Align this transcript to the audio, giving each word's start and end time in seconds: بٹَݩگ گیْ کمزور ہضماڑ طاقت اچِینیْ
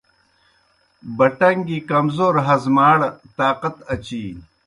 بٹَݩگ 1.17 1.57
گیْ 1.67 1.77
کمزور 1.89 2.35
ہضماڑ 2.47 2.99
طاقت 3.37 3.75
اچِینیْ 3.93 4.41